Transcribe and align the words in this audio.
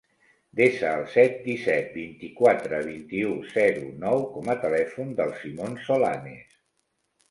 Desa 0.59 0.93
el 0.99 1.03
set, 1.15 1.35
disset, 1.49 1.91
vint-i-quatre, 1.99 2.81
vint-i-u, 2.89 3.37
zero, 3.53 3.87
nou 4.09 4.27
com 4.35 4.53
a 4.53 4.59
telèfon 4.67 5.17
del 5.23 5.39
Simon 5.47 5.83
Solanes. 5.89 6.63